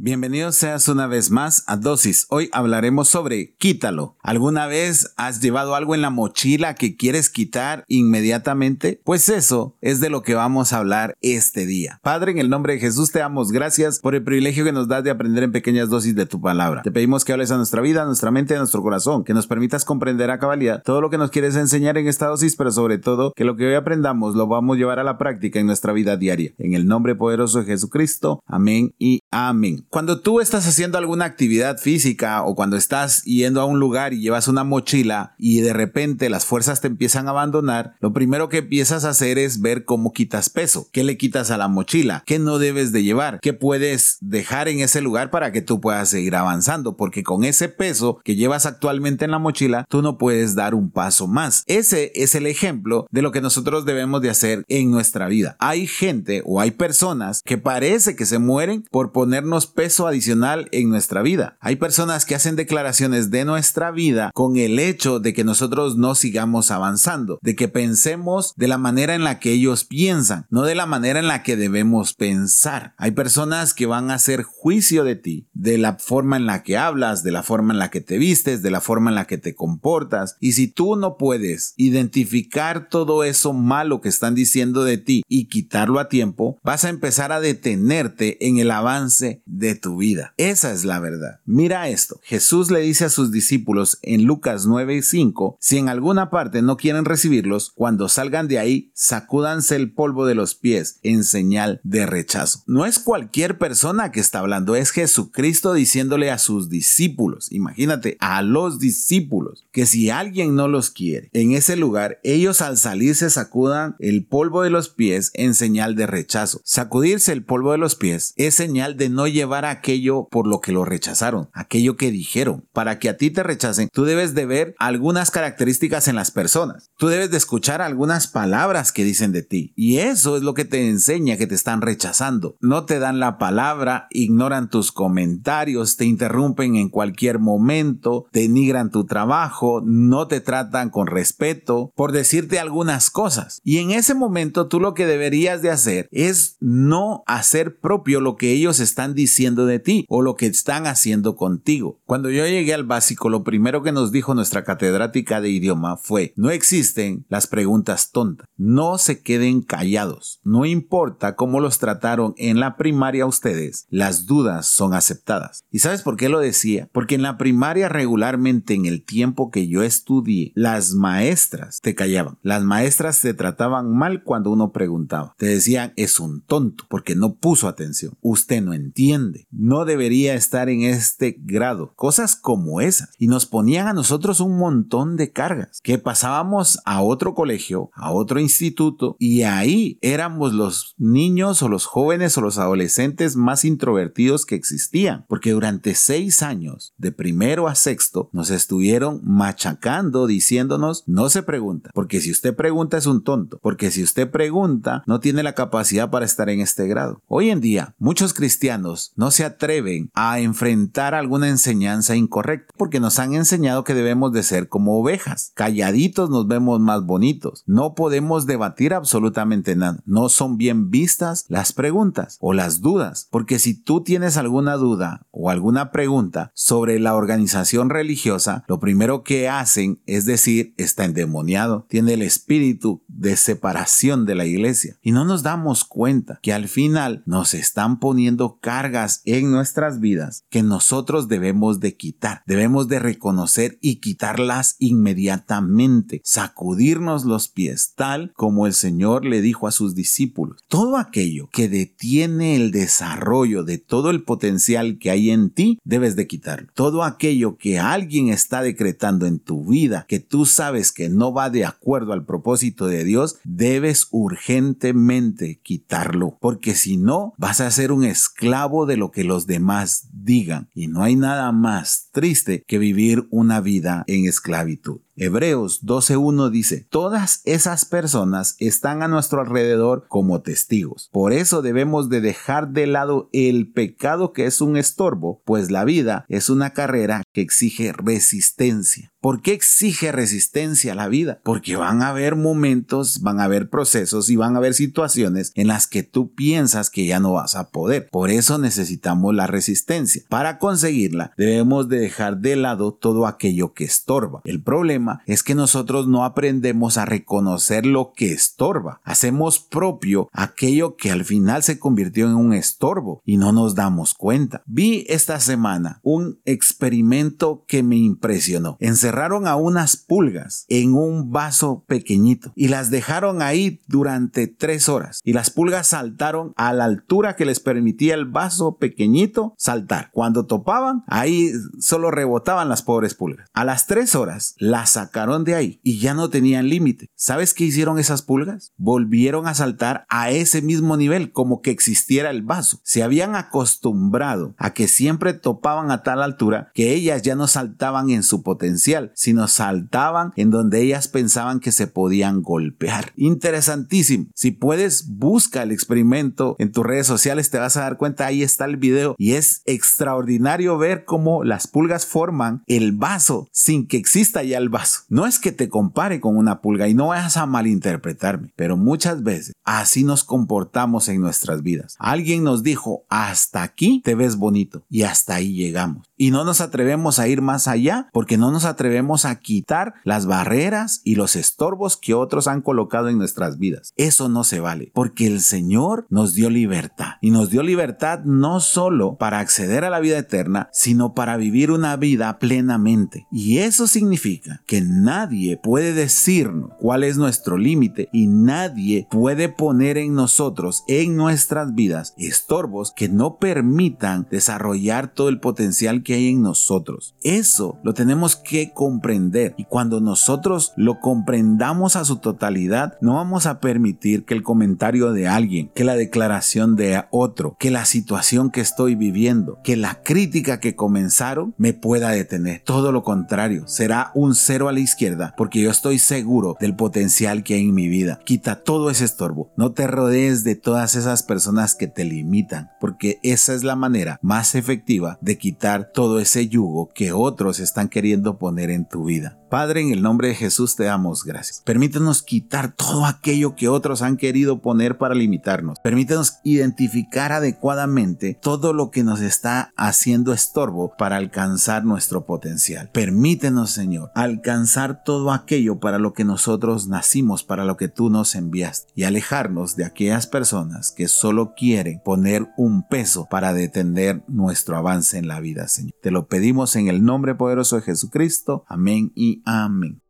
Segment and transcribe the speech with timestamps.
[0.00, 2.28] Bienvenidos seas una vez más a Dosis.
[2.30, 4.14] Hoy hablaremos sobre quítalo.
[4.22, 9.00] ¿Alguna vez has llevado algo en la mochila que quieres quitar inmediatamente?
[9.02, 11.98] Pues eso es de lo que vamos a hablar este día.
[12.04, 15.02] Padre, en el nombre de Jesús te damos gracias por el privilegio que nos das
[15.02, 16.82] de aprender en pequeñas dosis de tu palabra.
[16.82, 19.48] Te pedimos que hables a nuestra vida, a nuestra mente, a nuestro corazón, que nos
[19.48, 22.98] permitas comprender a cabalidad todo lo que nos quieres enseñar en esta dosis, pero sobre
[22.98, 25.92] todo que lo que hoy aprendamos lo vamos a llevar a la práctica en nuestra
[25.92, 26.52] vida diaria.
[26.58, 28.44] En el nombre poderoso de Jesucristo.
[28.46, 29.87] Amén y amén.
[29.90, 34.20] Cuando tú estás haciendo alguna actividad física o cuando estás yendo a un lugar y
[34.20, 38.58] llevas una mochila y de repente las fuerzas te empiezan a abandonar, lo primero que
[38.58, 42.38] empiezas a hacer es ver cómo quitas peso, qué le quitas a la mochila, qué
[42.38, 46.36] no debes de llevar, qué puedes dejar en ese lugar para que tú puedas seguir
[46.36, 50.74] avanzando, porque con ese peso que llevas actualmente en la mochila, tú no puedes dar
[50.74, 51.62] un paso más.
[51.66, 55.56] Ese es el ejemplo de lo que nosotros debemos de hacer en nuestra vida.
[55.60, 60.88] Hay gente o hay personas que parece que se mueren por ponernos peso adicional en
[60.88, 61.56] nuestra vida.
[61.60, 66.16] Hay personas que hacen declaraciones de nuestra vida con el hecho de que nosotros no
[66.16, 70.74] sigamos avanzando, de que pensemos de la manera en la que ellos piensan, no de
[70.74, 72.96] la manera en la que debemos pensar.
[72.98, 76.76] Hay personas que van a hacer juicio de ti, de la forma en la que
[76.76, 79.38] hablas, de la forma en la que te vistes, de la forma en la que
[79.38, 80.36] te comportas.
[80.40, 85.44] Y si tú no puedes identificar todo eso malo que están diciendo de ti y
[85.44, 90.34] quitarlo a tiempo, vas a empezar a detenerte en el avance de tu vida.
[90.36, 91.40] Esa es la verdad.
[91.44, 92.20] Mira esto.
[92.22, 97.04] Jesús le dice a sus discípulos en Lucas 9:5, si en alguna parte no quieren
[97.04, 102.62] recibirlos, cuando salgan de ahí, sacúdanse el polvo de los pies en señal de rechazo.
[102.66, 108.42] No es cualquier persona que está hablando, es Jesucristo diciéndole a sus discípulos, imagínate, a
[108.42, 113.30] los discípulos, que si alguien no los quiere en ese lugar, ellos al salir se
[113.30, 116.60] sacudan el polvo de los pies en señal de rechazo.
[116.64, 120.72] Sacudirse el polvo de los pies es señal de no llevar aquello por lo que
[120.72, 122.66] lo rechazaron, aquello que dijeron.
[122.72, 126.90] Para que a ti te rechacen, tú debes de ver algunas características en las personas.
[126.96, 129.72] Tú debes de escuchar algunas palabras que dicen de ti.
[129.76, 132.56] Y eso es lo que te enseña que te están rechazando.
[132.60, 139.06] No te dan la palabra, ignoran tus comentarios, te interrumpen en cualquier momento, denigran tu
[139.06, 143.60] trabajo, no te tratan con respeto, por decirte algunas cosas.
[143.64, 148.36] Y en ese momento tú lo que deberías de hacer es no hacer propio lo
[148.36, 152.00] que ellos están diciendo de ti o lo que están haciendo contigo.
[152.04, 156.32] Cuando yo llegué al básico, lo primero que nos dijo nuestra catedrática de idioma fue,
[156.36, 162.60] no existen las preguntas tontas, no se queden callados, no importa cómo los trataron en
[162.60, 165.64] la primaria ustedes, las dudas son aceptadas.
[165.70, 166.88] ¿Y sabes por qué lo decía?
[166.92, 172.38] Porque en la primaria regularmente en el tiempo que yo estudié, las maestras te callaban,
[172.42, 177.36] las maestras te trataban mal cuando uno preguntaba, te decían es un tonto porque no
[177.36, 181.92] puso atención, usted no entiende, no debería estar en este grado.
[181.94, 183.10] Cosas como esas.
[183.18, 185.80] Y nos ponían a nosotros un montón de cargas.
[185.82, 191.86] Que pasábamos a otro colegio, a otro instituto, y ahí éramos los niños o los
[191.86, 195.24] jóvenes o los adolescentes más introvertidos que existían.
[195.28, 201.90] Porque durante seis años, de primero a sexto, nos estuvieron machacando diciéndonos, no se pregunta.
[201.94, 203.58] Porque si usted pregunta es un tonto.
[203.62, 207.22] Porque si usted pregunta, no tiene la capacidad para estar en este grado.
[207.26, 213.18] Hoy en día, muchos cristianos no se atreven a enfrentar alguna enseñanza incorrecta porque nos
[213.18, 215.52] han enseñado que debemos de ser como ovejas.
[215.54, 217.64] Calladitos nos vemos más bonitos.
[217.66, 220.00] No podemos debatir absolutamente nada.
[220.06, 225.26] No son bien vistas las preguntas o las dudas porque si tú tienes alguna duda
[225.30, 231.86] o alguna pregunta sobre la organización religiosa, lo primero que hacen es decir está endemoniado,
[231.88, 236.68] tiene el espíritu de separación de la iglesia y no nos damos cuenta que al
[236.68, 242.98] final nos están poniendo cargas en nuestras vidas que nosotros debemos de quitar, debemos de
[242.98, 249.94] reconocer y quitarlas inmediatamente, sacudirnos los pies, tal como el Señor le dijo a sus
[249.94, 250.64] discípulos.
[250.68, 256.16] Todo aquello que detiene el desarrollo de todo el potencial que hay en ti, debes
[256.16, 256.68] de quitarlo.
[256.74, 261.50] Todo aquello que alguien está decretando en tu vida, que tú sabes que no va
[261.50, 267.92] de acuerdo al propósito de Dios, debes urgentemente quitarlo, porque si no, vas a ser
[267.92, 270.68] un esclavo de lo que los demás digan.
[270.74, 275.00] Y no hay nada más triste que vivir una vida en esclavitud.
[275.20, 281.08] Hebreos 12.1 dice, todas esas personas están a nuestro alrededor como testigos.
[281.10, 285.84] Por eso debemos de dejar de lado el pecado que es un estorbo, pues la
[285.84, 289.10] vida es una carrera que exige resistencia.
[289.20, 291.40] ¿Por qué exige resistencia a la vida?
[291.42, 295.66] Porque van a haber momentos, van a haber procesos y van a haber situaciones en
[295.66, 298.08] las que tú piensas que ya no vas a poder.
[298.12, 300.22] Por eso necesitamos la resistencia.
[300.28, 304.40] Para conseguirla, debemos de dejar de lado todo aquello que estorba.
[304.44, 309.00] El problema es que nosotros no aprendemos a reconocer lo que estorba.
[309.04, 314.14] Hacemos propio aquello que al final se convirtió en un estorbo y no nos damos
[314.14, 314.62] cuenta.
[314.66, 318.76] Vi esta semana un experimento que me impresionó.
[318.80, 325.20] Encerraron a unas pulgas en un vaso pequeñito y las dejaron ahí durante tres horas
[325.24, 330.10] y las pulgas saltaron a la altura que les permitía el vaso pequeñito saltar.
[330.12, 333.48] Cuando topaban, ahí solo rebotaban las pobres pulgas.
[333.52, 337.08] A las tres horas las sacaron de ahí y ya no tenían límite.
[337.14, 338.72] ¿Sabes qué hicieron esas pulgas?
[338.76, 342.80] Volvieron a saltar a ese mismo nivel como que existiera el vaso.
[342.82, 348.10] Se habían acostumbrado a que siempre topaban a tal altura que ellas ya no saltaban
[348.10, 353.12] en su potencial, sino saltaban en donde ellas pensaban que se podían golpear.
[353.14, 354.26] Interesantísimo.
[354.34, 358.42] Si puedes, busca el experimento en tus redes sociales, te vas a dar cuenta, ahí
[358.42, 363.96] está el video y es extraordinario ver cómo las pulgas forman el vaso sin que
[363.96, 364.87] exista ya el vaso.
[365.08, 369.22] No es que te compare con una pulga y no vayas a malinterpretarme, pero muchas
[369.22, 371.96] veces así nos comportamos en nuestras vidas.
[371.98, 376.06] Alguien nos dijo, hasta aquí te ves bonito y hasta ahí llegamos.
[376.16, 380.26] Y no nos atrevemos a ir más allá porque no nos atrevemos a quitar las
[380.26, 383.92] barreras y los estorbos que otros han colocado en nuestras vidas.
[383.96, 388.60] Eso no se vale porque el Señor nos dio libertad y nos dio libertad no
[388.60, 393.26] solo para acceder a la vida eterna, sino para vivir una vida plenamente.
[393.30, 399.98] Y eso significa que nadie puede decirnos cuál es nuestro límite y nadie puede poner
[399.98, 406.28] en nosotros, en nuestras vidas, estorbos que no permitan desarrollar todo el potencial que hay
[406.28, 407.14] en nosotros.
[407.22, 413.46] Eso lo tenemos que comprender y cuando nosotros lo comprendamos a su totalidad, no vamos
[413.46, 418.50] a permitir que el comentario de alguien, que la declaración de otro, que la situación
[418.50, 422.62] que estoy viviendo, que la crítica que comenzaron me pueda detener.
[422.64, 424.34] Todo lo contrario, será un
[424.66, 428.18] a la izquierda porque yo estoy seguro del potencial que hay en mi vida.
[428.24, 429.52] Quita todo ese estorbo.
[429.56, 434.18] No te rodees de todas esas personas que te limitan porque esa es la manera
[434.22, 439.37] más efectiva de quitar todo ese yugo que otros están queriendo poner en tu vida.
[439.48, 441.62] Padre, en el nombre de Jesús te damos gracias.
[441.64, 445.78] Permítanos quitar todo aquello que otros han querido poner para limitarnos.
[445.82, 452.90] Permítanos identificar adecuadamente todo lo que nos está haciendo estorbo para alcanzar nuestro potencial.
[452.92, 458.34] Permítenos, Señor, alcanzar todo aquello para lo que nosotros nacimos, para lo que tú nos
[458.34, 464.76] enviaste y alejarnos de aquellas personas que solo quieren poner un peso para detener nuestro
[464.76, 465.94] avance en la vida, Señor.
[466.02, 468.64] Te lo pedimos en el nombre poderoso de Jesucristo.
[468.68, 470.00] Amén y Amém.